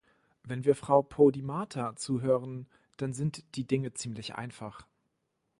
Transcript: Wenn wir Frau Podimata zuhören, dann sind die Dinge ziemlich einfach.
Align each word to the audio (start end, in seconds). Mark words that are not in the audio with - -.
Wenn 0.41 0.65
wir 0.65 0.73
Frau 0.75 1.03
Podimata 1.03 1.95
zuhören, 1.95 2.65
dann 2.97 3.13
sind 3.13 3.43
die 3.55 3.65
Dinge 3.67 3.93
ziemlich 3.93 4.33
einfach. 4.33 4.87